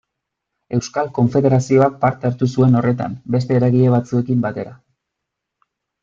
Euskal 0.75 1.09
Konfederazioak 1.17 1.99
parte 2.05 2.27
hartu 2.29 2.47
zuen 2.57 2.79
horretan 2.79 3.17
beste 3.35 3.55
eragile 3.59 3.91
batzuekin 3.97 4.41
batera. 4.47 4.73